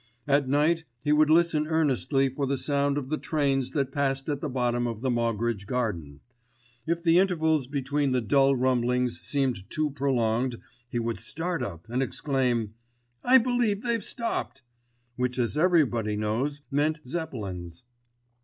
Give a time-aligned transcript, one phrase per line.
[0.27, 4.41] At night he would listen earnestly for the sound of the trains that passed at
[4.41, 6.21] the bottom of the Moggridge garden.
[6.87, 10.55] If the intervals between the dull rumblings seemed too prolonged,
[10.89, 12.73] he would start up and exclaim,
[13.23, 14.63] "I believe they've stopped,"
[15.17, 17.83] which as everybody knows meant Zeppelins.